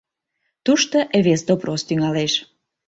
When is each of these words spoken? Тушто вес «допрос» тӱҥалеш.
Тушто 0.65 0.97
вес 1.25 1.41
«допрос» 1.47 1.81
тӱҥалеш. 1.87 2.33